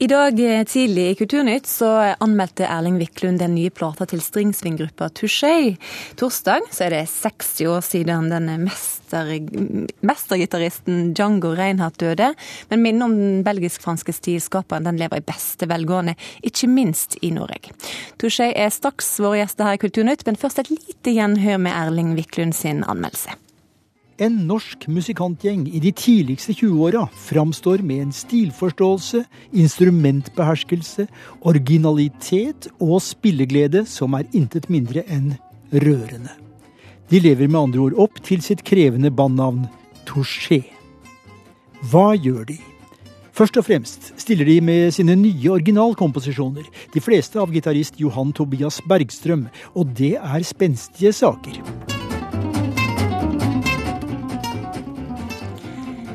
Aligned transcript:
I 0.00 0.06
dag 0.06 0.40
eh, 0.40 0.64
tidlig 0.64 1.10
i 1.10 1.14
Kulturnytt 1.14 1.66
så 1.66 1.88
anmeldte 2.22 2.68
Erling 2.70 3.00
Wiklund 3.00 3.40
den 3.42 3.56
nye 3.56 3.70
plata 3.74 4.06
til 4.06 4.20
Stringsving-gruppa 4.22 5.08
Touché. 5.10 5.72
Torsdag 6.20 6.68
så 6.70 6.84
er 6.86 6.94
det 6.94 7.00
60 7.10 7.64
år 7.66 7.82
siden 7.82 8.28
den 8.30 8.46
mester, 8.62 9.32
mestergitaristen 10.06 11.16
Django 11.18 11.50
Reinhardt 11.58 11.98
døde. 11.98 12.30
Men 12.70 12.84
minnet 12.84 13.08
om 13.08 13.16
den 13.18 13.42
belgisk-franske 13.42 14.14
stilskaperen 14.14 14.86
den 14.86 15.02
lever 15.02 15.18
i 15.18 15.26
beste 15.32 15.66
velgående, 15.66 16.14
ikke 16.46 16.70
minst 16.70 17.18
i 17.18 17.32
Norge. 17.34 17.74
Touché 18.22 18.52
er 18.54 18.70
straks 18.70 19.16
våre 19.18 19.42
gjester 19.42 19.66
her 19.66 19.80
i 19.80 19.82
Kulturnytt, 19.82 20.22
men 20.30 20.38
først 20.38 20.62
et 20.62 20.70
lite 20.76 21.18
gjenhør 21.18 21.58
med 21.66 21.74
Erling 21.74 22.14
Wiklund 22.14 22.54
sin 22.54 22.86
anmeldelse. 22.86 23.34
En 24.18 24.34
norsk 24.48 24.88
musikantgjeng 24.90 25.68
i 25.70 25.78
de 25.78 25.92
tidligste 25.94 26.50
20-åra 26.58 27.04
framstår 27.28 27.84
med 27.86 28.00
en 28.02 28.12
stilforståelse, 28.12 29.20
instrumentbeherskelse, 29.54 31.04
originalitet 31.46 32.66
og 32.82 32.96
spilleglede 33.06 33.84
som 33.86 34.16
er 34.18 34.26
intet 34.34 34.66
mindre 34.74 35.04
enn 35.06 35.36
rørende. 35.70 36.34
De 37.08 37.20
lever 37.22 37.46
med 37.46 37.60
andre 37.60 37.84
ord 37.84 38.00
opp 38.08 38.18
til 38.26 38.42
sitt 38.42 38.64
krevende 38.66 39.12
bandnavn 39.14 39.68
Touché. 40.08 40.64
Hva 41.86 42.10
gjør 42.18 42.42
de? 42.50 42.58
Først 43.38 43.60
og 43.60 43.68
fremst 43.68 44.10
stiller 44.18 44.48
de 44.50 44.56
med 44.58 44.90
sine 44.96 45.14
nye 45.14 45.52
originalkomposisjoner, 45.60 46.66
de 46.90 47.04
fleste 47.04 47.38
av 47.38 47.54
gitarist 47.54 48.02
Johan 48.02 48.34
Tobias 48.34 48.80
Bergstrøm, 48.82 49.46
og 49.78 49.94
det 49.94 50.16
er 50.18 50.42
spenstige 50.42 51.14
saker. 51.14 51.77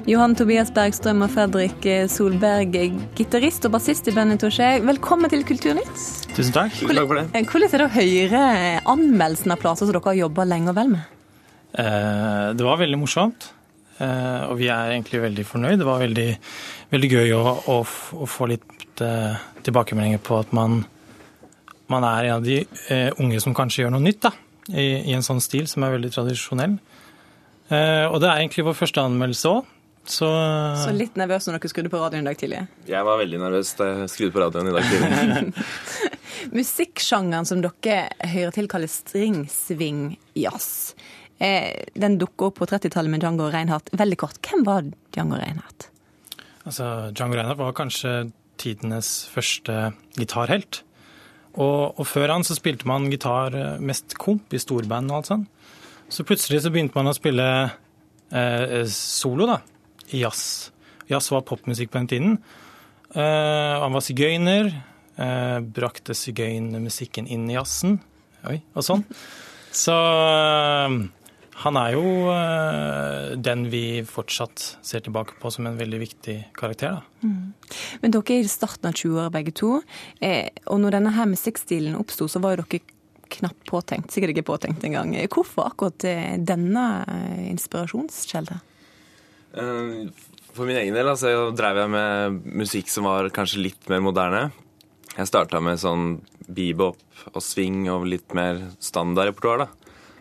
Johan 0.04 0.34
Tobias 0.36 0.68
Bergstrøm 0.76 1.22
og 1.24 1.30
Fredrik 1.32 1.86
Solberg, 2.12 2.74
gitarist 3.16 3.64
og 3.64 3.72
bassist 3.78 4.10
i 4.12 4.14
bandet 4.16 4.42
Touché. 4.44 4.82
Velkommen 4.84 5.32
til 5.32 5.46
Kulturnytt. 5.48 6.02
Tusen 6.36 6.52
takk. 6.52 6.74
Takk 6.76 6.98
for 7.08 7.22
det. 7.22 7.24
Eh, 7.32 7.46
hvordan 7.48 7.70
er 7.70 7.80
det 7.80 7.86
å 7.86 7.94
høre 7.94 8.42
anmeldelsen 8.92 9.54
av 9.56 9.62
plater 9.62 9.86
som 9.88 9.94
dere 9.94 10.02
har 10.04 10.18
jobba 10.18 10.44
lenge 10.50 10.74
og 10.74 10.76
vel 10.76 10.90
med? 10.92 11.14
Eh, 11.80 12.50
det 12.60 12.66
var 12.68 12.82
veldig 12.82 13.00
morsomt, 13.00 13.48
eh, 14.04 14.42
og 14.50 14.58
vi 14.60 14.68
er 14.68 14.92
egentlig 14.92 15.22
veldig 15.24 15.46
fornøyd. 15.48 15.78
Det 15.80 15.88
var 15.88 16.04
veldig, 16.04 16.28
veldig 16.92 17.12
gøy 17.14 17.32
å, 17.38 17.44
å, 17.72 17.78
å 18.20 18.28
få 18.28 18.52
litt 18.52 18.68
tilbakemeldinger 19.00 20.20
på 20.20 20.42
at 20.44 20.52
man, 20.52 20.82
man 21.88 22.08
er 22.10 22.28
en 22.28 22.42
av 22.42 22.44
de 22.44 22.60
unge 23.24 23.40
som 23.40 23.56
kanskje 23.56 23.86
gjør 23.86 23.96
noe 23.96 24.04
nytt 24.04 24.20
da, 24.28 24.34
i, 24.68 25.00
i 25.00 25.16
en 25.16 25.24
sånn 25.24 25.40
stil 25.42 25.72
som 25.72 25.88
er 25.88 25.96
veldig 25.96 26.12
tradisjonell. 26.12 26.76
Og 27.72 28.20
det 28.20 28.28
er 28.28 28.44
egentlig 28.44 28.68
vår 28.68 28.78
første 28.78 29.08
anmeldelse 29.08 29.56
òg. 29.56 29.72
Så, 30.04 30.28
så, 30.28 30.92
litt 30.92 31.16
nervøs 31.16 31.46
når 31.48 31.62
dere 31.62 31.72
skrudde 31.72 31.90
på 31.92 32.00
radioen 32.02 32.26
i 32.26 32.28
dag 32.28 32.40
tidlig? 32.40 32.60
Jeg 32.90 33.08
var 33.08 33.20
veldig 33.22 33.40
nervøs 33.40 33.72
da 33.80 33.88
jeg 33.88 34.12
skrudde 34.12 34.36
på 34.36 34.42
radioen 34.44 34.68
i 34.68 34.74
dag 34.76 34.90
tidlig. 34.92 35.64
Musikksjangeren 36.60 37.48
som 37.48 37.64
dere 37.64 38.10
hører 38.34 38.52
til, 38.56 38.68
kalles 38.72 38.98
stringsving-jazz. 39.06 40.68
Eh, 41.40 41.88
den 41.96 42.20
dukker 42.20 42.52
opp 42.52 42.60
på 42.60 42.68
30-tallet 42.68 43.16
med 43.16 43.24
Django 43.24 43.48
Reinhardt. 43.54 43.94
Veldig 43.96 44.20
kort, 44.26 44.42
hvem 44.44 44.68
var 44.68 44.92
Django 45.16 45.40
Reinhardt? 45.40 45.88
Altså, 46.68 46.90
Django 47.16 47.40
Reinhardt 47.40 47.64
var 47.64 47.80
kanskje 47.80 48.18
tidenes 48.60 49.16
første 49.32 49.94
gitarhelt. 50.20 50.84
Og, 51.54 51.94
og, 51.96 52.06
før 52.10 52.34
han 52.34 52.44
så 52.44 52.58
spilte 52.58 52.90
man 52.90 53.08
gitar 53.14 53.56
eh, 53.56 53.80
mest 53.80 54.18
komp 54.20 54.52
i 54.52 54.60
storband 54.60 55.14
og 55.14 55.22
alt 55.22 55.32
sånt. 55.32 55.70
Så 56.12 56.28
plutselig 56.28 56.66
så 56.66 56.72
begynte 56.74 56.98
man 56.98 57.08
å 57.08 57.16
spille 57.16 57.46
eh, 58.36 58.82
solo, 58.92 59.48
da 59.48 59.62
jazz. 60.22 60.72
Jazz 61.10 61.32
var 61.32 61.46
popmusikk 61.48 61.92
på 61.92 62.02
den 62.02 62.12
tiden. 62.12 62.38
Uh, 63.14 63.82
han 63.84 63.94
var 63.94 64.04
sigøyner. 64.04 64.72
Uh, 65.14 65.60
brakte 65.62 66.16
sigøynermusikken 66.18 67.28
inn 67.30 67.46
i 67.52 67.58
jazzen. 67.58 68.00
Oi, 68.50 68.58
og 68.74 68.86
sånn. 68.86 69.04
Så 69.74 69.94
uh, 69.94 70.96
han 71.64 71.78
er 71.80 71.94
jo 71.94 72.08
den 73.46 73.68
vi 73.72 74.02
fortsatt 74.10 74.64
ser 74.84 75.04
tilbake 75.06 75.38
på 75.40 75.52
som 75.54 75.70
en 75.70 75.78
veldig 75.78 76.00
viktig 76.02 76.38
karakter. 76.58 76.98
Da. 76.98 77.30
Mm. 77.30 77.78
Men 78.02 78.16
dere 78.16 78.40
er 78.40 78.48
i 78.48 78.52
starten 78.52 78.90
av 78.90 78.98
20-åra 78.98 79.30
begge 79.32 79.54
to. 79.56 79.78
og 79.78 80.82
når 80.82 80.98
denne 80.98 81.14
her 81.14 81.30
musikkstilen 81.30 81.96
oppsto, 82.00 82.28
så 82.28 82.42
var 82.44 82.58
jo 82.58 82.66
dere 82.66 82.82
knapt 83.38 83.64
påtenkt. 83.70 84.12
Sikkert 84.12 84.34
ikke 84.34 84.50
påtenkt 84.50 84.84
engang. 84.84 85.14
Hvorfor 85.30 85.70
akkurat 85.70 86.04
denne 86.42 86.88
inspirasjonskjelden? 87.54 88.66
Eh, 89.54 90.10
for 90.54 90.70
min 90.70 90.78
egen 90.78 90.96
del 90.98 91.10
altså, 91.10 91.52
drev 91.56 91.84
jeg 91.84 91.94
med 91.94 92.44
musikk 92.64 92.92
som 92.92 93.08
var 93.10 93.30
kanskje 93.34 93.64
litt 93.68 93.90
mer 93.92 94.04
moderne. 94.06 94.44
Jeg 95.14 95.30
starta 95.30 95.62
med 95.62 95.82
sånn 95.82 96.22
bebop 96.50 97.00
og 97.32 97.42
swing 97.46 97.86
og 97.94 98.08
litt 98.10 98.34
mer 98.38 98.60
standard 98.82 99.32
repertoar. 99.32 99.68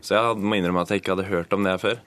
Så 0.02 0.16
jeg 0.16 0.40
må 0.42 0.58
innrømme 0.58 0.82
at 0.84 0.92
jeg 0.92 1.02
ikke 1.02 1.14
hadde 1.14 1.30
hørt 1.30 1.54
om 1.56 1.64
det 1.64 1.78
før. 1.80 2.00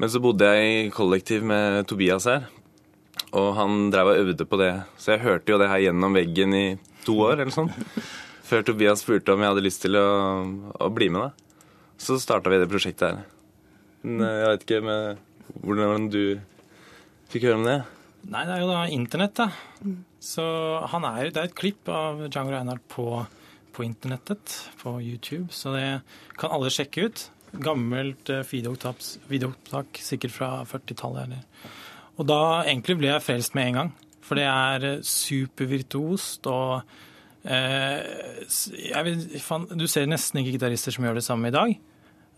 Men 0.00 0.10
så 0.10 0.20
bodde 0.22 0.48
jeg 0.48 0.70
i 0.72 0.90
kollektiv 0.92 1.44
med 1.46 1.84
Tobias 1.86 2.26
her, 2.26 2.48
og 3.36 3.52
han 3.54 3.90
drev 3.92 4.10
og 4.10 4.22
øvde 4.24 4.46
på 4.48 4.58
det. 4.58 4.72
Så 4.98 5.14
jeg 5.14 5.22
hørte 5.22 5.52
jo 5.52 5.60
det 5.60 5.68
her 5.70 5.84
gjennom 5.84 6.16
veggen 6.16 6.56
i 6.56 6.64
to 7.06 7.14
år 7.22 7.38
eller 7.38 7.54
sånn. 7.54 7.70
Før 8.48 8.64
Tobias 8.66 9.04
spurte 9.04 9.32
om 9.32 9.44
jeg 9.44 9.52
hadde 9.52 9.64
lyst 9.64 9.84
til 9.84 9.96
å, 9.96 10.08
å 10.74 10.88
bli 10.92 11.08
med. 11.12 11.30
da. 11.30 11.94
Så 12.02 12.18
starta 12.20 12.50
vi 12.50 12.58
det 12.60 12.68
prosjektet 12.72 13.12
her. 13.12 13.22
Men 14.02 14.26
eh, 14.26 14.40
jeg 14.40 14.50
vet 14.50 14.66
ikke 14.66 14.82
med 14.88 15.22
hvordan 15.60 16.08
du 16.12 16.22
fikk 17.32 17.48
høre 17.48 17.60
om 17.60 17.68
det? 17.68 17.78
Nei, 18.30 18.44
det 18.46 18.54
er 18.54 18.62
jo 18.62 18.70
da 18.70 18.80
internett, 18.94 19.38
da. 19.38 19.48
Så 20.22 20.44
han 20.92 21.06
er, 21.08 21.30
det 21.34 21.40
er 21.40 21.50
et 21.50 21.58
klipp 21.58 21.88
av 21.90 22.22
Django 22.28 22.54
Reinhardt 22.54 22.84
på, 22.92 23.06
på 23.74 23.84
internettet, 23.86 24.54
på 24.82 24.94
YouTube, 25.02 25.50
så 25.54 25.74
det 25.74 25.86
kan 26.38 26.54
alle 26.54 26.70
sjekke 26.70 27.08
ut. 27.08 27.24
Gammelt 27.52 28.30
eh, 28.32 28.46
videoopptak, 28.48 29.98
sikkert 30.00 30.32
fra 30.32 30.50
40-tallet. 30.68 31.34
Og 32.20 32.28
da 32.28 32.62
egentlig 32.62 32.96
ble 33.00 33.10
jeg 33.10 33.24
frelst 33.26 33.56
med 33.58 33.72
en 33.72 33.80
gang. 33.80 33.92
For 34.22 34.38
det 34.38 34.46
er 34.48 34.86
eh, 34.88 35.02
supervirtuost 35.04 36.46
og 36.48 36.94
eh, 37.44 37.98
vil, 39.04 39.24
Du 39.74 39.88
ser 39.90 40.08
nesten 40.08 40.40
ikke 40.40 40.54
gitarister 40.56 40.94
som 40.94 41.08
gjør 41.08 41.18
det 41.18 41.26
samme 41.26 41.50
i 41.50 41.56
dag. 41.56 41.74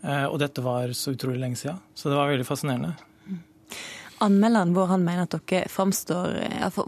Eh, 0.05 0.25
og 0.29 0.37
dette 0.41 0.61
var 0.61 0.93
så 0.93 1.15
utrolig 1.15 1.41
lenge 1.41 1.59
siden. 1.59 1.81
Så 1.97 2.11
det 2.11 2.19
var 2.19 2.29
veldig 2.29 2.47
fascinerende. 2.47 2.93
Anmelderen 4.23 4.73
vår 4.75 4.93
han 4.93 5.03
mener 5.03 5.25
at 5.25 5.35
dere 5.35 5.67
framstår, 5.69 6.37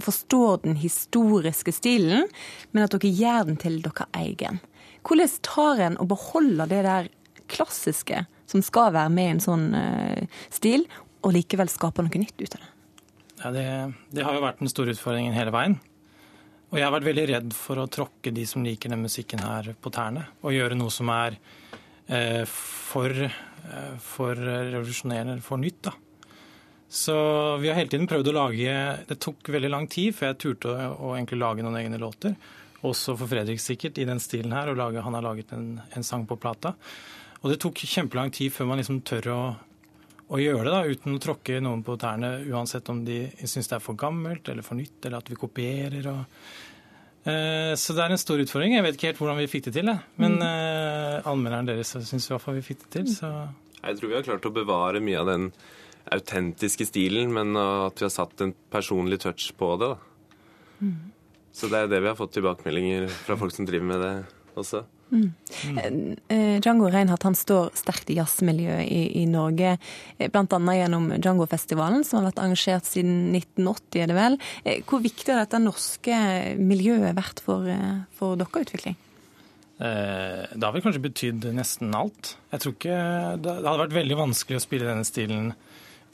forstår 0.04 0.62
den 0.64 0.78
historiske 0.80 1.74
stilen, 1.76 2.30
men 2.72 2.86
at 2.86 2.96
dere 2.96 3.12
gjør 3.12 3.50
den 3.50 3.60
til 3.60 3.82
deres 3.84 4.08
egen. 4.16 4.62
Hvordan 5.08 5.36
tar 5.44 5.84
en 5.90 6.00
og 6.00 6.08
beholder 6.14 6.72
det 6.72 6.80
der 6.88 7.10
klassiske 7.52 8.24
som 8.48 8.64
skal 8.64 8.94
være 8.96 9.12
med 9.12 9.28
i 9.28 9.34
en 9.36 9.44
sånn 9.44 9.68
uh, 9.76 10.40
stil, 10.54 10.86
og 11.24 11.36
likevel 11.36 11.72
skaper 11.72 12.08
noe 12.08 12.22
nytt 12.22 12.40
ut 12.40 12.56
av 12.56 12.64
det? 12.64 12.72
Ja, 13.38 13.52
det, 13.54 13.68
det 14.16 14.24
har 14.26 14.36
jo 14.36 14.44
vært 14.44 14.64
den 14.64 14.72
store 14.72 14.96
utfordringen 14.96 15.36
hele 15.36 15.52
veien. 15.56 15.78
Og 16.72 16.80
jeg 16.80 16.88
har 16.88 16.96
vært 16.96 17.08
veldig 17.08 17.28
redd 17.30 17.54
for 17.56 17.80
å 17.80 17.90
tråkke 17.92 18.32
de 18.36 18.44
som 18.48 18.64
liker 18.66 18.92
den 18.92 19.04
musikken 19.04 19.44
her, 19.44 19.74
på 19.80 19.92
tærne. 19.94 20.26
Og 20.44 20.56
gjøre 20.56 20.76
noe 20.80 20.92
som 20.92 21.12
er 21.14 21.38
eh, 21.38 21.67
for, 22.08 23.12
eh, 23.12 23.96
for 24.00 24.36
revolusjonerende, 24.36 25.42
for 25.42 25.58
nytt. 25.58 25.82
da. 25.82 25.94
Så 26.90 27.14
vi 27.58 27.68
har 27.68 27.76
hele 27.76 27.90
tiden 27.92 28.08
prøvd 28.08 28.30
å 28.32 28.34
lage 28.38 28.74
Det 29.08 29.20
tok 29.20 29.50
veldig 29.52 29.70
lang 29.70 29.88
tid 29.92 30.16
før 30.16 30.30
jeg 30.32 30.38
turte 30.40 30.72
å, 30.72 30.94
å 30.96 31.16
egentlig 31.18 31.42
lage 31.42 31.66
noen 31.66 31.76
egne 31.82 32.00
låter. 32.00 32.36
Også 32.88 33.18
for 33.18 33.28
Fredrik 33.28 33.60
sikkert, 33.60 33.98
i 33.98 34.06
den 34.08 34.22
stilen 34.24 34.54
her. 34.54 34.70
og 34.70 34.78
lage, 34.78 35.04
Han 35.04 35.14
har 35.14 35.26
laget 35.26 35.52
en, 35.52 35.82
en, 35.92 36.04
sang 36.04 36.26
på 36.26 36.38
plata. 36.40 36.76
Og 37.42 37.52
det 37.52 37.60
tok 37.60 37.76
kjempelang 37.84 38.32
tid 38.32 38.54
før 38.54 38.70
man 38.70 38.80
liksom 38.80 39.02
tør 39.02 39.28
å, 39.34 39.42
å 40.30 40.40
gjøre 40.40 40.64
det, 40.64 40.72
da, 40.72 40.86
uten 40.86 41.18
å 41.18 41.22
tråkke 41.22 41.60
noen 41.60 41.84
på 41.84 41.98
tærne, 42.00 42.38
uansett 42.48 42.90
om 42.90 43.04
de 43.06 43.26
syns 43.44 43.68
det 43.68 43.78
er 43.78 43.84
for 43.84 44.00
gammelt 44.00 44.48
eller 44.50 44.66
for 44.66 44.80
nytt, 44.80 45.00
eller 45.04 45.20
at 45.20 45.30
vi 45.30 45.40
kopierer. 45.40 46.08
og 46.08 46.24
eh, 46.24 46.67
så 47.28 47.96
det 47.98 48.04
er 48.04 48.14
en 48.14 48.22
stor 48.22 48.40
utfordring. 48.44 48.76
Jeg 48.78 48.86
vet 48.86 48.98
ikke 48.98 49.10
helt 49.12 49.22
hvordan 49.24 49.40
vi 49.42 49.50
fikk 49.52 49.68
det 49.68 49.74
til. 49.80 49.92
Jeg. 49.92 50.04
Men 50.22 50.38
mm. 50.40 50.46
eh, 50.48 51.28
anmelderen 51.28 51.70
deres 51.70 51.96
syns 51.96 52.30
i 52.30 52.34
hvert 52.34 52.44
fall 52.44 52.58
vi 52.60 52.66
fikk 52.66 52.86
det 52.86 52.92
til. 53.00 53.10
Så. 53.18 53.32
Jeg 53.82 54.00
tror 54.00 54.12
vi 54.12 54.18
har 54.18 54.28
klart 54.28 54.48
å 54.48 54.54
bevare 54.56 55.04
mye 55.04 55.20
av 55.22 55.32
den 55.32 55.50
autentiske 56.16 56.88
stilen, 56.88 57.34
men 57.36 57.52
at 57.60 58.00
vi 58.00 58.08
har 58.08 58.14
satt 58.14 58.46
en 58.46 58.54
personlig 58.72 59.20
touch 59.26 59.50
på 59.60 59.74
det. 59.82 59.92
da. 59.92 60.38
Mm. 60.80 60.98
Så 61.58 61.72
det 61.72 61.80
er 61.82 61.90
det 61.92 62.04
vi 62.04 62.12
har 62.12 62.20
fått 62.20 62.36
tilbakemeldinger 62.38 63.08
fra 63.10 63.36
folk 63.40 63.56
som 63.56 63.66
driver 63.68 63.90
med 63.90 64.04
det 64.04 64.14
også. 64.62 64.84
Mm. 65.12 65.30
Mm. 65.72 66.60
Django 66.64 66.90
Reinhardt 66.92 67.24
han 67.24 67.38
står 67.38 67.72
sterkt 67.80 68.12
i 68.12 68.18
jazzmiljøet 68.18 68.86
i, 68.92 69.02
i 69.22 69.26
Norge, 69.30 69.78
eh, 70.18 70.30
bl.a. 70.34 70.60
gjennom 70.76 71.10
Django-festivalen, 71.16 72.04
som 72.08 72.20
har 72.20 72.30
vært 72.30 72.44
arrangert 72.44 72.90
siden 72.90 73.36
1980, 73.36 74.02
er 74.04 74.12
det 74.12 74.18
vel. 74.18 74.40
Hvor 74.90 75.04
viktig 75.04 75.34
har 75.34 75.44
dette 75.46 75.64
norske 75.64 76.22
miljøet 76.60 77.18
vært 77.18 77.44
for, 77.44 77.70
for 78.18 78.40
deres 78.40 78.68
utvikling? 78.68 78.98
Det 79.78 80.64
har 80.64 80.74
vel 80.74 80.82
kanskje 80.82 81.04
betydd 81.04 81.44
nesten 81.54 81.92
alt. 81.94 82.32
Jeg 82.50 82.64
tror 82.64 82.74
ikke 82.74 83.02
Det 83.46 83.52
hadde 83.54 83.82
vært 83.84 83.94
veldig 83.94 84.16
vanskelig 84.18 84.58
å 84.58 84.64
spille 84.64 84.88
denne 84.90 85.06
stilen 85.06 85.52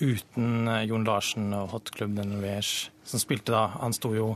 uten 0.04 0.68
eh, 0.68 0.84
Jon 0.84 1.06
Larsen 1.08 1.54
og 1.56 1.74
Hot 1.74 1.92
Club 1.96 2.16
de 2.18 2.26
Norvège, 2.28 2.90
som 3.06 3.22
spilte 3.22 3.54
da. 3.54 3.68
Han 3.82 3.96
sto 3.96 4.14
jo 4.16 4.34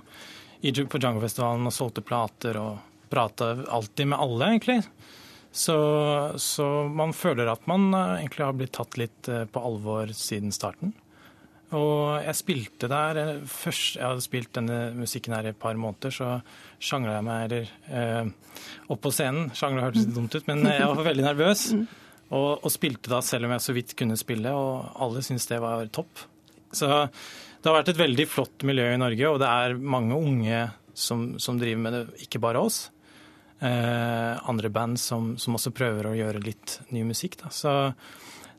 på 0.61 0.99
Django-festivalen 1.01 1.69
og 1.69 1.75
solgte 1.75 2.03
plater 2.05 2.57
og 2.59 2.77
prata 3.09 3.53
alltid 3.67 4.13
med 4.13 4.19
alle, 4.19 4.51
egentlig. 4.53 4.81
Så, 5.57 5.77
så, 6.37 6.65
man 6.93 7.13
føler 7.17 7.49
at 7.49 7.67
man 7.69 7.89
eh, 7.95 8.19
egentlig 8.21 8.45
har 8.45 8.55
blitt 8.57 8.75
tatt 8.77 8.97
litt 8.99 9.29
eh, 9.31 9.45
på 9.49 9.61
alvor 9.69 10.11
siden 10.13 10.51
starten. 10.53 10.91
Og 11.75 12.23
jeg 12.23 12.37
spilte 12.37 12.87
der 12.91 13.19
eh, 13.19 13.31
først 13.49 13.97
Jeg 13.97 14.05
hadde 14.05 14.23
spilt 14.23 14.53
denne 14.55 14.79
musikken 14.95 15.33
her 15.35 15.47
i 15.47 15.51
et 15.51 15.59
par 15.59 15.79
måneder, 15.79 16.13
så 16.13 16.29
sjangla 16.77 17.17
jeg 17.17 17.27
meg 17.27 17.45
eller, 17.47 17.71
eh, 17.89 18.75
opp 18.93 19.01
på 19.03 19.13
scenen. 19.15 19.49
Sjangla 19.57 19.87
hørtes 19.87 20.05
litt 20.05 20.15
dumt 20.15 20.37
ut, 20.37 20.45
men 20.51 20.61
jeg 20.69 20.91
var 20.91 21.07
veldig 21.09 21.25
nervøs. 21.25 21.63
Og, 22.27 22.49
og, 22.59 22.69
spilte 22.71 23.11
da 23.11 23.23
selv 23.23 23.47
om 23.47 23.55
jeg 23.55 23.63
så 23.63 23.75
vidt 23.75 23.95
kunne 23.99 24.19
spille, 24.19 24.51
og 24.51 24.91
alle 24.99 25.23
syntes 25.23 25.47
det 25.49 25.61
var 25.63 25.87
topp. 25.95 26.27
Så 26.75 26.87
det 26.91 27.69
har 27.69 27.79
vært 27.79 27.93
et 27.93 28.03
veldig 28.03 28.27
flott 28.29 28.67
miljø 28.67 28.91
i 28.93 28.99
Norge, 28.99 29.31
og 29.31 29.39
det 29.41 29.49
er 29.49 29.79
mange 29.79 30.15
unge 30.15 30.61
som, 30.93 31.29
som 31.41 31.57
driver 31.57 31.81
med 31.81 31.95
det, 31.95 32.03
ikke 32.27 32.43
bare 32.43 32.61
oss 32.61 32.87
andre 33.59 34.69
band 34.69 34.99
som, 35.01 35.31
som, 35.41 35.55
også 35.57 35.71
prøver 35.73 36.05
å 36.05 36.13
gjøre 36.13 36.43
litt 36.43 36.75
ny 36.93 37.01
musikk. 37.07 37.39
Da. 37.39 37.49
Så 37.49 37.71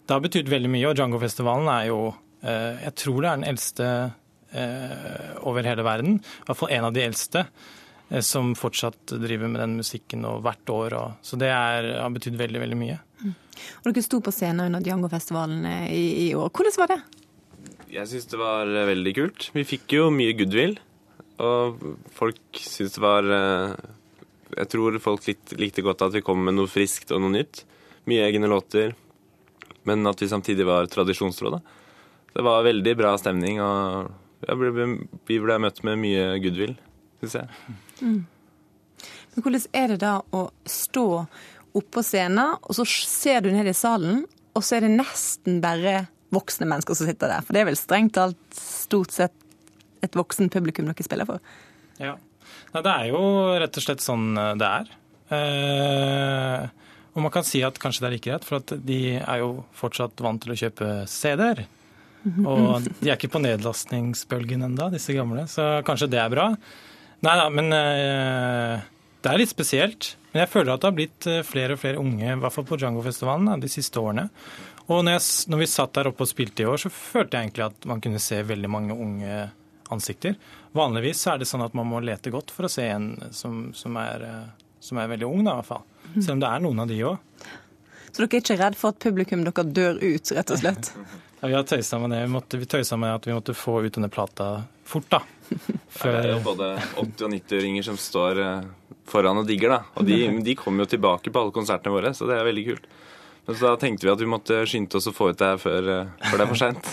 det 0.09 0.17
har 0.17 0.23
betydd 0.25 0.49
veldig 0.49 0.71
mye, 0.73 0.87
og 0.89 0.97
Django-festivalen 0.97 1.67
er 1.69 1.91
jo 1.91 1.99
eh, 2.41 2.79
Jeg 2.87 2.95
tror 3.03 3.19
det 3.21 3.29
er 3.29 3.41
den 3.43 3.51
eldste 3.51 3.89
eh, 4.57 5.35
over 5.45 5.69
hele 5.69 5.85
verden. 5.85 6.15
I 6.23 6.47
hvert 6.49 6.61
fall 6.63 6.73
en 6.73 6.87
av 6.89 6.95
de 6.97 7.03
eldste 7.05 7.43
eh, 7.45 8.23
som 8.25 8.55
fortsatt 8.57 9.13
driver 9.21 9.53
med 9.53 9.61
den 9.61 9.77
musikken 9.83 10.25
og 10.25 10.41
hvert 10.47 10.73
år. 10.73 10.97
Og, 10.97 11.21
så 11.21 11.37
det 11.37 11.51
er, 11.53 11.91
har 12.01 12.15
betydd 12.15 12.41
veldig, 12.41 12.63
veldig 12.65 12.81
mye. 12.81 12.97
Mm. 13.21 13.37
Og 13.83 13.91
Dere 13.91 14.07
sto 14.07 14.23
på 14.25 14.33
scenen 14.33 14.71
under 14.71 14.89
Django-festivalen 14.89 15.69
eh, 15.75 15.87
i, 15.93 16.07
i, 16.25 16.27
år. 16.41 16.49
Hvordan 16.57 16.81
var 16.81 16.95
det? 16.95 17.01
Jeg 17.93 18.09
syns 18.09 18.33
det 18.33 18.41
var 18.41 18.73
eh, 18.73 18.89
veldig 18.95 19.17
kult. 19.21 19.51
Vi 19.61 19.69
fikk 19.77 19.99
jo 19.99 20.09
mye 20.15 20.33
goodwill. 20.41 20.79
Og 21.45 21.85
folk 22.17 22.65
syntes 22.65 22.97
det 22.97 23.05
var 23.05 23.29
jeg 24.57 24.71
tror 24.73 24.97
folk 25.03 25.27
likte 25.59 25.85
godt 25.85 26.07
at 26.07 26.15
vi 26.17 26.25
kom 26.25 26.41
med 26.45 26.57
noe 26.57 26.71
friskt 26.71 27.13
og 27.13 27.23
noe 27.25 27.35
nytt. 27.35 27.65
Mye 28.09 28.25
egne 28.25 28.49
låter, 28.49 28.95
men 29.89 30.07
at 30.09 30.23
vi 30.23 30.31
samtidig 30.31 30.67
var 30.69 30.89
tradisjonstro. 30.91 31.53
Da. 31.57 31.61
Det 32.35 32.45
var 32.47 32.67
veldig 32.67 32.95
bra 32.97 33.13
stemning, 33.21 33.61
og 33.61 34.11
ble, 34.47 34.87
vi 35.29 35.39
ble 35.43 35.59
møtt 35.61 35.83
med 35.87 36.01
mye 36.01 36.27
goodwill, 36.43 36.77
syns 37.21 37.39
jeg. 37.41 37.77
Mm. 38.01 38.21
Men 39.35 39.45
hvordan 39.45 39.67
er 39.77 39.93
det 39.93 40.01
da 40.03 40.15
å 40.35 40.45
stå 40.69 41.07
oppå 41.79 42.03
scenen, 42.07 42.57
og 42.63 42.79
så 42.79 42.87
ser 42.89 43.45
du 43.45 43.53
ned 43.53 43.69
i 43.71 43.77
salen, 43.77 44.25
og 44.57 44.65
så 44.65 44.79
er 44.79 44.87
det 44.87 44.95
nesten 44.97 45.61
bare 45.63 46.07
voksne 46.35 46.67
mennesker 46.69 46.97
som 46.97 47.09
sitter 47.09 47.31
der? 47.31 47.45
For 47.45 47.55
det 47.55 47.63
er 47.63 47.69
vel 47.69 47.79
strengt 47.79 48.17
talt 48.17 48.41
stort 48.57 49.15
sett 49.15 49.37
et 50.03 50.17
voksen 50.17 50.51
publikum 50.53 50.89
dere 50.89 51.07
spiller 51.07 51.29
for? 51.29 51.43
Ja. 52.01 52.17
Nei, 52.75 52.83
det 52.85 52.93
er 52.95 53.09
jo 53.13 53.23
rett 53.63 53.81
og 53.81 53.85
slett 53.85 54.05
sånn 54.05 54.29
eh, 54.37 54.53
det 54.61 54.69
er. 54.83 54.93
Eh, 55.39 56.69
og 57.15 57.25
man 57.25 57.35
kan 57.35 57.47
si 57.47 57.65
at 57.67 57.81
kanskje 57.83 58.05
det 58.05 58.09
er 58.09 58.15
like 58.17 58.31
greit, 58.31 58.47
for 58.47 58.61
at 58.61 58.77
de 58.87 59.01
er 59.19 59.41
jo 59.43 59.65
fortsatt 59.77 60.21
vant 60.23 60.41
til 60.43 60.55
å 60.55 60.59
kjøpe 60.61 60.93
CD-er. 61.11 61.65
Og 62.45 62.87
de 63.01 63.09
er 63.09 63.17
ikke 63.17 63.31
på 63.33 63.41
nedlastningsbølgen 63.43 64.67
enda, 64.67 64.89
disse 64.93 65.15
gamle, 65.17 65.47
så 65.51 65.79
kanskje 65.87 66.11
det 66.13 66.21
er 66.23 66.33
bra. 66.33 66.49
Nei 67.25 67.35
da, 67.41 67.49
men 67.51 67.75
eh, 67.75 68.87
det 69.25 69.31
er 69.31 69.41
litt 69.41 69.53
spesielt. 69.53 70.13
Men 70.33 70.45
jeg 70.45 70.53
føler 70.53 70.75
at 70.75 70.83
det 70.83 70.91
har 70.91 70.99
blitt 70.99 71.29
eh, 71.31 71.45
flere 71.47 71.75
og 71.75 71.83
flere 71.83 72.03
unge, 72.03 72.27
i 72.27 72.41
hvert 72.43 72.55
fall 72.55 72.67
på 72.69 72.79
Django-festivalen, 72.81 73.63
de 73.63 73.71
siste 73.73 74.03
årene. 74.03 74.29
Og 74.89 75.03
når, 75.05 75.19
jeg, 75.19 75.25
når, 75.53 75.63
vi 75.63 75.69
satt 75.69 75.97
der 75.99 76.11
oppe 76.11 76.25
og 76.25 76.31
spilte 76.31 76.65
i 76.65 76.69
år, 76.69 76.79
så 76.81 76.93
følte 76.93 77.37
jeg 77.37 77.49
egentlig 77.49 77.67
at 77.67 77.89
man 77.91 78.03
kunne 78.05 78.23
se 78.23 78.39
veldig 78.47 78.71
mange 78.73 78.97
unge 78.97 79.41
ansikter. 79.95 80.37
Vanligvis 80.77 81.23
er 81.31 81.41
det 81.41 81.49
sånn 81.49 81.65
at 81.65 81.77
man 81.77 81.89
må 81.91 82.03
lete 82.05 82.33
godt 82.35 82.53
for 82.55 82.69
å 82.69 82.73
se 82.73 82.87
en 82.89 83.13
som, 83.35 83.69
som, 83.77 83.97
er, 84.01 84.27
eh, 84.27 84.67
som 84.85 85.01
er, 85.01 85.09
veldig 85.15 85.29
ung, 85.29 85.45
da, 85.47 85.57
i 85.57 85.63
hvert 85.63 85.71
fall. 85.71 85.87
Selv 86.19 86.37
om 86.37 86.45
det 86.45 86.51
er 86.51 86.65
noen 86.65 86.85
av 86.85 86.91
de 86.91 87.01
òg. 87.09 87.49
Så 88.09 88.25
dere 88.25 88.29
er 88.39 88.43
ikke 88.43 88.59
redd 88.59 88.77
for 88.79 88.95
at 88.95 89.01
publikum 89.03 89.45
dere 89.47 89.65
dør 89.65 90.01
ut, 90.03 90.37
rett 90.37 90.55
og 90.55 90.63
slett? 90.65 90.93
Ja, 91.39 91.47
vi 91.47 91.55
har 91.55 91.63
tøysa 91.63 92.01
med 92.03 92.11
det. 92.11 92.25
Vi, 92.25 92.31
måtte, 92.35 92.59
vi 92.59 92.67
tøysa 92.67 92.97
med 92.99 93.13
at 93.15 93.27
vi 93.29 93.31
måtte 93.31 93.55
få 93.55 93.77
ut 93.85 93.95
denne 93.95 94.09
plata 94.11 94.65
fort, 94.83 95.07
da. 95.13 95.21
Før... 96.01 96.17
det 96.17 96.25
er 96.25 96.33
jo 96.33 96.41
både 96.43 96.71
80- 96.99 97.23
og 97.29 97.35
90-åringer 97.37 97.87
som 97.87 97.99
står 98.01 98.41
eh, 98.43 98.97
foran 99.07 99.39
og 99.39 99.47
digger, 99.47 99.77
da. 99.77 99.79
Og 99.95 100.09
de, 100.09 100.17
de 100.49 100.57
kommer 100.59 100.83
jo 100.83 100.97
tilbake 100.97 101.31
på 101.31 101.45
alle 101.45 101.55
konsertene 101.55 101.95
våre, 101.95 102.11
så 102.11 102.27
det 102.27 102.41
er 102.41 102.49
veldig 102.49 102.65
kult. 102.73 102.91
Men 103.47 103.57
så 103.57 103.71
da 103.71 103.79
tenkte 103.81 104.09
vi 104.09 104.13
at 104.13 104.21
vi 104.21 104.29
måtte 104.29 104.59
skynde 104.69 104.99
oss 104.99 105.07
å 105.09 105.15
få 105.15 105.31
ut 105.31 105.39
det 105.39 105.53
her 105.55 105.63
før, 105.63 105.93
eh, 105.95 106.27
før 106.27 106.43
det 106.43 106.49
er 106.49 106.51
for 106.51 106.65
seint. 106.65 106.91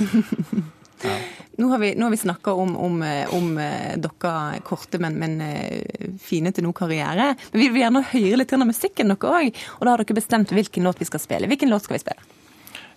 Nå 1.58 1.70
har 1.72 1.80
vi, 1.80 1.94
nå 1.96 2.10
vi 2.12 2.20
snakka 2.20 2.54
om, 2.54 2.74
om, 2.78 3.02
om 3.38 3.58
eh, 3.62 3.96
dere 4.02 4.62
korte, 4.68 5.00
men, 5.00 5.16
men, 5.22 5.38
eh, 5.42 6.10
fine 6.22 6.52
til 6.52 6.68
nå 6.68 6.74
karriere. 6.76 7.32
Men 7.54 7.62
vi 7.62 7.70
vil 7.72 7.86
gjerne 7.86 8.04
høre 8.12 8.40
litt 8.42 8.56
av 8.56 8.66
musikken 8.68 9.14
dere 9.14 9.38
òg. 9.40 9.62
Og 9.78 9.86
da 9.86 9.94
har 9.94 10.04
dere 10.04 10.18
bestemt 10.20 10.52
hvilken 10.56 10.88
låt 10.88 11.00
vi 11.00 11.08
skal 11.08 11.24
spille. 11.24 11.50
Hvilken 11.52 11.72
låt 11.72 11.88
skal 11.88 11.98
vi 11.98 12.04
spille? 12.04 12.28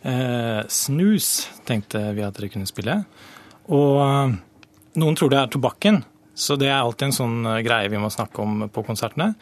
Eh, 0.03 0.61
snus 0.69 1.31
tenkte 1.69 2.03
vi 2.17 2.27
at 2.27 2.39
dere 2.39 2.51
kunne 2.51 2.71
spille. 2.71 2.99
Og 3.71 3.97
eh, 4.03 4.37
noen 4.99 5.19
tror 5.19 5.33
det 5.33 5.41
er 5.43 5.55
tobakken, 5.55 6.03
så 6.39 6.59
det 6.59 6.71
er 6.71 6.81
alltid 6.81 7.09
en 7.09 7.19
sånn 7.19 7.51
greie 7.67 7.91
vi 7.91 8.03
må 8.03 8.11
snakke 8.11 8.43
om 8.43 8.69
på 8.75 8.87
konsertene. 8.87 9.33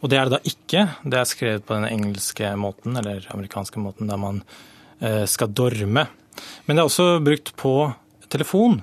Og 0.00 0.08
det 0.08 0.16
er 0.16 0.28
det 0.28 0.38
da 0.38 0.40
ikke. 0.48 0.84
Det 1.04 1.18
er 1.20 1.28
skrevet 1.28 1.66
på 1.68 1.76
den 1.76 1.88
engelske 1.90 2.52
måten, 2.56 2.96
eller 2.96 3.26
amerikanske 3.34 3.80
måten, 3.82 4.08
der 4.08 4.20
man 4.20 4.40
eh, 5.00 5.26
skal 5.28 5.52
dorme. 5.52 6.06
Men 6.64 6.76
det 6.76 6.82
er 6.82 6.88
også 6.88 7.08
brukt 7.24 7.52
på 7.60 7.74
telefon. 8.32 8.80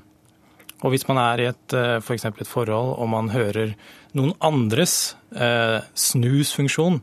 Og 0.85 0.93
hvis 0.93 1.07
man 1.09 1.19
er 1.21 1.41
i 1.41 1.49
et, 1.49 1.73
eh, 1.73 1.97
for 2.05 2.13
et 2.13 2.47
forhold 2.47 2.97
og 2.99 3.09
man 3.09 3.31
hører 3.33 3.73
noen 4.17 4.35
andres 4.41 5.15
eh, 5.33 5.81
snusfunksjon, 5.97 7.01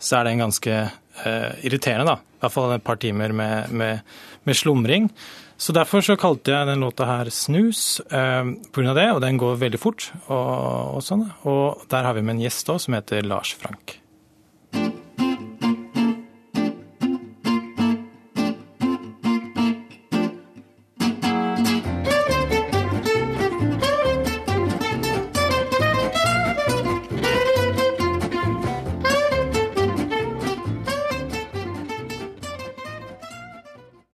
så 0.00 0.16
er 0.16 0.24
det 0.24 0.32
en 0.32 0.46
ganske 0.46 0.72
eh, 0.80 1.52
irriterende, 1.66 2.08
da. 2.08 2.16
I 2.16 2.40
hvert 2.40 2.54
fall 2.54 2.72
et 2.72 2.84
par 2.84 2.96
timer 2.96 3.34
med, 3.36 3.72
med, 3.76 4.00
med 4.48 4.56
slumring. 4.56 5.10
Så 5.60 5.74
derfor 5.76 6.00
så 6.00 6.16
kalte 6.16 6.54
jeg 6.54 6.68
den 6.70 6.80
låta 6.80 7.04
her 7.04 7.28
Snus 7.28 8.00
eh, 8.08 8.52
pga. 8.72 8.94
det, 8.96 9.10
og 9.12 9.20
den 9.20 9.36
går 9.36 9.60
veldig 9.60 9.80
fort. 9.80 10.08
Og, 10.30 10.96
og, 10.96 11.02
sånn. 11.04 11.26
Og 11.44 11.84
der 11.92 12.08
har 12.08 12.16
vi 12.16 12.24
med 12.24 12.38
en 12.38 12.44
gjest 12.46 12.72
òg 12.72 12.80
som 12.80 12.96
heter 12.96 13.28
Lars 13.28 13.52
Frank. 13.60 13.98